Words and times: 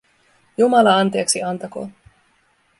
Jumala 0.57 0.95
anteeksi 0.99 1.41
antakoon. 1.41 1.89